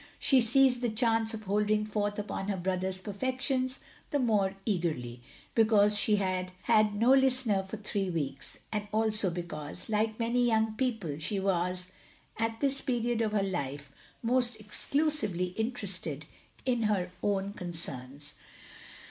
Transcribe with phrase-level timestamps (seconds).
[0.17, 5.21] She seized the chance of holding forth upon her brother's perfections the more eagerly,
[5.53, 10.75] because she had had no listener for three weeks; and also because, like many yotmg
[10.77, 11.91] people, she was
[12.39, 13.91] at this period of her life
[14.23, 16.25] almost exclusively interested
[16.65, 18.33] in her own 54 THE LONELY LADY concerns.